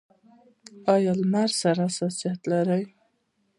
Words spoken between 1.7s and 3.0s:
حساسیت لرئ؟